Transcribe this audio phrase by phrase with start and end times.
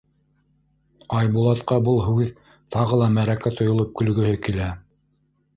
[1.19, 2.23] Айбулатҡа был һүҙ
[2.77, 4.73] тағы ла мәрәкә тойолоп көлгөһө килә.